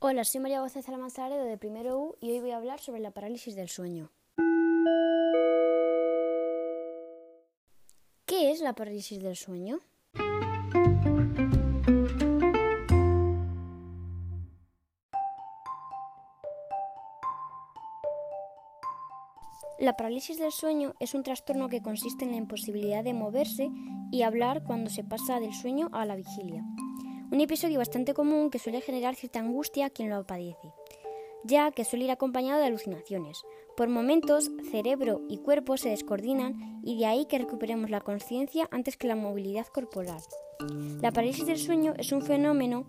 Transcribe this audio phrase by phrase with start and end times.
[0.00, 3.10] Hola, soy María Gómez Salamanzaredo de Primero U y hoy voy a hablar sobre la
[3.10, 4.12] parálisis del sueño.
[8.26, 9.80] ¿Qué es la parálisis del sueño?
[19.88, 23.70] La parálisis del sueño es un trastorno que consiste en la imposibilidad de moverse
[24.12, 26.62] y hablar cuando se pasa del sueño a la vigilia.
[27.32, 30.74] Un episodio bastante común que suele generar cierta angustia a quien lo padece,
[31.42, 33.42] ya que suele ir acompañado de alucinaciones.
[33.78, 38.98] Por momentos, cerebro y cuerpo se descoordinan y de ahí que recuperemos la conciencia antes
[38.98, 40.20] que la movilidad corporal.
[41.00, 42.84] La parálisis del sueño es un fenómeno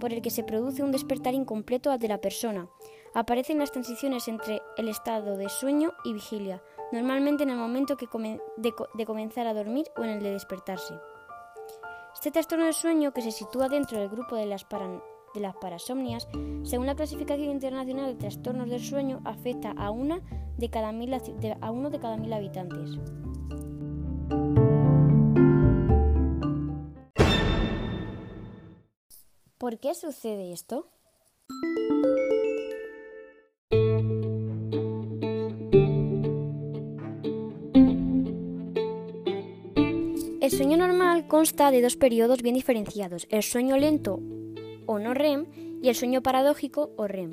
[0.00, 2.68] por el que se produce un despertar incompleto de la persona.
[3.12, 7.96] Aparecen las transiciones entre el estado de sueño y vigilia, normalmente en el momento
[8.94, 10.94] de comenzar a dormir o en el de despertarse.
[12.14, 14.64] Este trastorno del sueño, que se sitúa dentro del grupo de las,
[15.60, 16.28] parasomnias,
[16.62, 20.20] según la clasificación internacional de trastornos del sueño, afecta a, una
[20.56, 22.98] de cada mil, a uno de cada mil habitantes.
[29.58, 30.86] ¿Por qué sucede esto?
[40.50, 44.18] El sueño normal consta de dos periodos bien diferenciados, el sueño lento
[44.84, 45.46] o no REM
[45.80, 47.30] y el sueño paradójico o REM.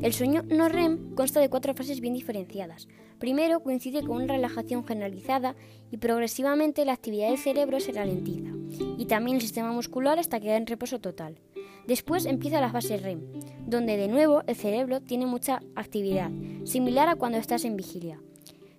[0.00, 2.88] El sueño no REM consta de cuatro fases bien diferenciadas.
[3.18, 5.56] Primero coincide con una relajación generalizada
[5.90, 8.48] y progresivamente la actividad del cerebro se ralentiza
[8.96, 11.38] y también el sistema muscular hasta quedar en reposo total.
[11.86, 13.20] Después empieza la fase REM,
[13.66, 16.30] donde de nuevo el cerebro tiene mucha actividad,
[16.64, 18.22] similar a cuando estás en vigilia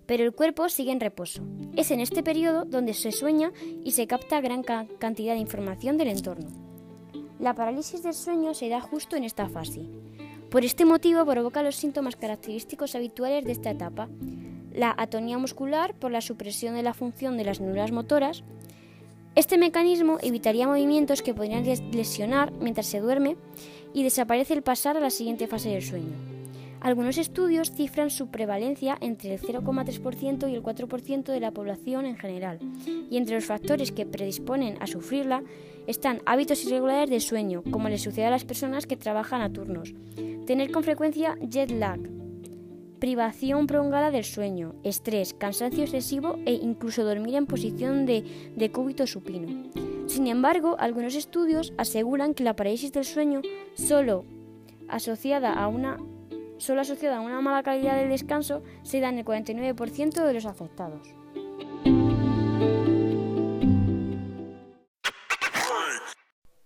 [0.06, 1.44] pero el cuerpo sigue en reposo.
[1.76, 3.52] Es en este periodo donde se sueña
[3.84, 6.48] y se capta gran cantidad de información del entorno.
[7.40, 9.82] La parálisis del sueño se da justo en esta fase.
[10.50, 14.08] Por este motivo provoca los síntomas característicos habituales de esta etapa.
[14.74, 18.44] La atonía muscular por la supresión de la función de las neuronas motoras.
[19.36, 23.36] Este mecanismo evitaría movimientos que podrían lesionar mientras se duerme
[23.94, 26.35] y desaparece el pasar a la siguiente fase del sueño.
[26.86, 32.16] Algunos estudios cifran su prevalencia entre el 0,3% y el 4% de la población en
[32.16, 32.60] general,
[33.10, 35.42] y entre los factores que predisponen a sufrirla
[35.88, 39.96] están hábitos irregulares de sueño, como les sucede a las personas que trabajan a turnos,
[40.46, 42.00] tener con frecuencia jet lag,
[43.00, 49.08] privación prolongada del sueño, estrés, cansancio excesivo e incluso dormir en posición de, de cúbito
[49.08, 49.72] supino.
[50.06, 53.42] Sin embargo, algunos estudios aseguran que la parálisis del sueño
[53.74, 54.24] solo
[54.88, 55.98] asociada a una
[56.58, 60.46] solo asociada a una mala calidad del descanso, se da en el 49% de los
[60.46, 61.16] afectados.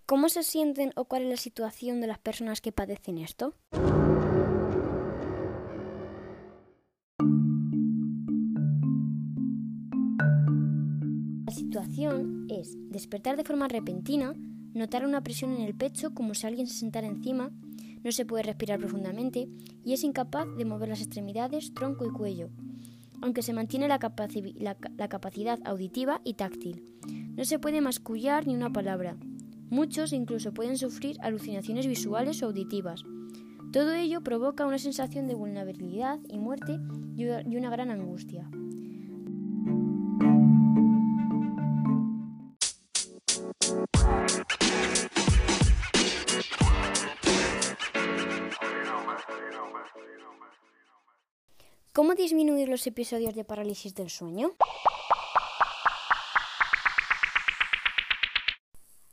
[0.06, 3.54] ¿Cómo se sienten o cuál es la situación de las personas que padecen esto?
[11.46, 14.34] La situación es despertar de forma repentina,
[14.74, 17.52] notar una presión en el pecho como si alguien se sentara encima,
[18.04, 19.50] no se puede respirar profundamente
[19.84, 22.50] y es incapaz de mover las extremidades, tronco y cuello,
[23.22, 26.84] aunque se mantiene la, capacidad auditiva y táctil.
[27.36, 29.18] No se puede mascullar ni una palabra.
[29.70, 33.04] Muchos incluso pueden sufrir alucinaciones visuales o auditivas.
[33.72, 36.80] Todo ello provoca una sensación de vulnerabilidad y muerte
[37.16, 38.50] y una gran angustia.
[52.00, 54.52] ¿Cómo disminuir los episodios de parálisis del sueño?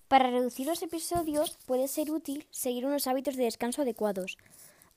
[0.06, 4.38] Para reducir los episodios puede ser útil seguir unos hábitos de descanso adecuados,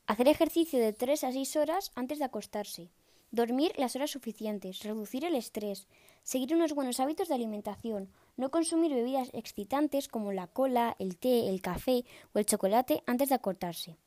[0.06, 2.92] hacer ejercicio de 3 a 6 horas antes de acostarse,
[3.32, 5.88] dormir las horas suficientes, reducir el estrés,
[6.22, 11.50] seguir unos buenos hábitos de alimentación, no consumir bebidas excitantes como la cola, el té,
[11.50, 12.06] el café
[12.36, 13.98] o el chocolate antes de acostarse.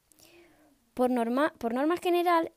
[0.94, 2.52] Por norma, por norma general,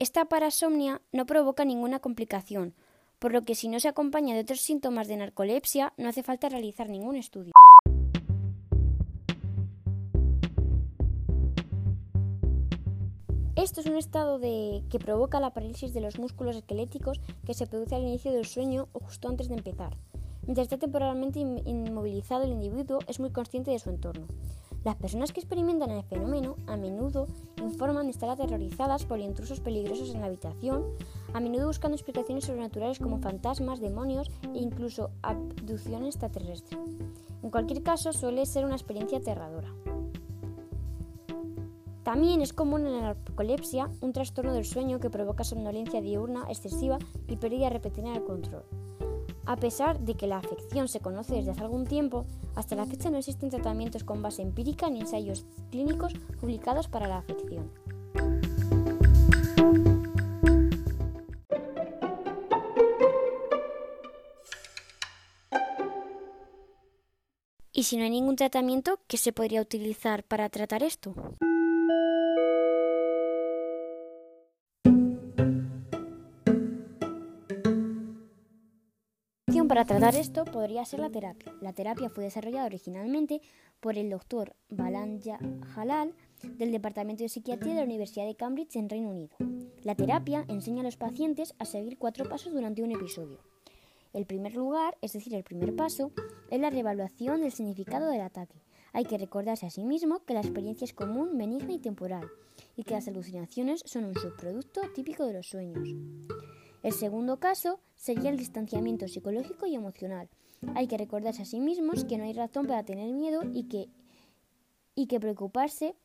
[0.00, 2.74] esta parasomnia no provoca ninguna complicación,
[3.20, 6.48] por lo que si no se acompaña de otros síntomas de narcolepsia no hace falta
[6.48, 7.52] realizar ningún estudio.
[13.54, 17.94] Esto es un estado que provoca la parálisis de los músculos esqueléticos que se produce
[17.94, 19.96] al inicio del sueño o justo antes de empezar.
[20.42, 24.26] Mientras está temporalmente inmovilizado, el individuo es muy consciente de su entorno.
[24.84, 27.26] Las personas que experimentan el fenómeno a menudo
[27.56, 30.84] informan de estar aterrorizadas por intrusos peligrosos en la habitación,
[31.32, 36.76] a menudo buscando explicaciones sobrenaturales como fantasmas, demonios e incluso abducción extraterrestre.
[37.42, 39.72] En cualquier caso, suele ser una experiencia aterradora.
[42.02, 46.98] También es común en la narcolepsia un trastorno del sueño que provoca somnolencia diurna excesiva
[47.26, 48.64] y pérdida repentina del control.
[49.46, 52.24] A pesar de que la afección se conoce desde hace algún tiempo,
[52.54, 57.18] hasta la fecha no existen tratamientos con base empírica ni ensayos clínicos publicados para la
[57.18, 57.70] afección.
[67.76, 71.14] Y si no hay ningún tratamiento, ¿qué se podría utilizar para tratar esto?
[79.74, 81.52] Para tratar esto podría ser la terapia.
[81.60, 83.42] La terapia fue desarrollada originalmente
[83.80, 85.40] por el doctor Balanja
[85.74, 89.34] Halal del Departamento de Psiquiatría de la Universidad de Cambridge en Reino Unido.
[89.82, 93.40] La terapia enseña a los pacientes a seguir cuatro pasos durante un episodio.
[94.12, 96.12] El primer lugar, es decir, el primer paso,
[96.52, 98.62] es la reevaluación del significado del ataque.
[98.92, 102.28] Hay que recordarse a sí mismo que la experiencia es común, benigna y temporal,
[102.76, 105.88] y que las alucinaciones son un subproducto típico de los sueños.
[106.84, 110.28] El segundo caso sería el distanciamiento psicológico y emocional.
[110.74, 113.88] Hay que recordarse a sí mismos que no hay razón para tener miedo y que,
[114.94, 115.96] y que preocuparse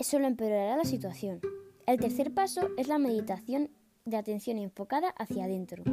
[0.00, 1.40] solo empeorará la situación.
[1.86, 3.70] El tercer paso es la meditación
[4.04, 5.84] de atención enfocada hacia adentro,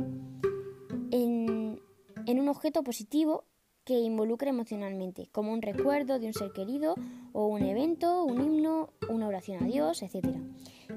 [1.12, 1.80] en,
[2.26, 3.46] en un objeto positivo
[3.88, 6.96] que involucre emocionalmente, como un recuerdo de un ser querido
[7.32, 10.28] o un evento, un himno, una oración a Dios, etc.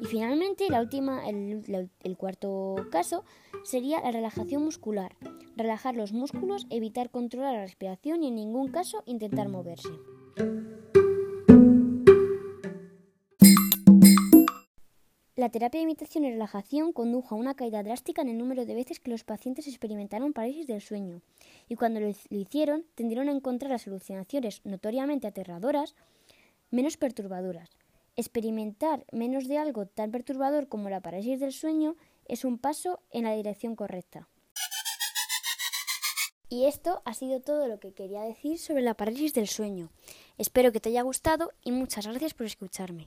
[0.02, 3.25] Y finalmente, la última, el, el cuarto caso
[3.62, 5.14] sería la relajación muscular.
[5.54, 9.90] Relajar los músculos, evitar controlar la respiración y en ningún caso intentar moverse.
[15.40, 18.75] La terapia de imitación y relajación condujo a una caída drástica en el número de
[18.75, 21.22] veces que los pacientes experimentaron parálisis del sueño,
[21.66, 25.94] y cuando lo hicieron tendieron a encontrar las alucinaciones notoriamente aterradoras
[26.70, 27.70] menos perturbadoras.
[28.16, 31.96] Experimentar menos de algo tan perturbador como la parálisis del sueño
[32.26, 34.28] es un paso en la dirección correcta.
[36.50, 39.88] Y esto ha sido todo lo que quería decir sobre la parálisis del sueño.
[40.37, 43.06] Espero que te haya gustado y muchas gracias por escucharme.